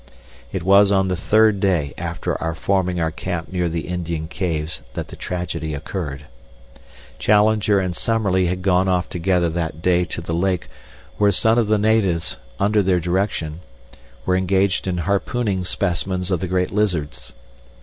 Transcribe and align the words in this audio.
It 0.51 0.63
was 0.63 0.91
on 0.91 1.09
the 1.09 1.15
third 1.15 1.59
day 1.59 1.93
after 1.95 2.35
our 2.41 2.55
forming 2.55 2.99
our 2.99 3.11
camp 3.11 3.51
near 3.53 3.69
the 3.69 3.81
Indian 3.87 4.27
caves 4.27 4.81
that 4.95 5.09
the 5.09 5.15
tragedy 5.15 5.75
occurred. 5.75 6.25
Challenger 7.19 7.79
and 7.79 7.95
Summerlee 7.95 8.47
had 8.47 8.63
gone 8.63 8.87
off 8.87 9.09
together 9.09 9.47
that 9.49 9.83
day 9.83 10.03
to 10.05 10.19
the 10.19 10.33
lake 10.33 10.67
where 11.19 11.31
some 11.31 11.59
of 11.59 11.67
the 11.67 11.77
natives, 11.77 12.37
under 12.59 12.81
their 12.81 12.99
direction, 12.99 13.59
were 14.25 14.35
engaged 14.35 14.87
in 14.87 14.97
harpooning 14.97 15.63
specimens 15.65 16.31
of 16.31 16.39
the 16.39 16.47
great 16.47 16.71
lizards. 16.71 17.33